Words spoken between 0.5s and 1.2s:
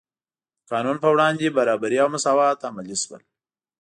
د قانون په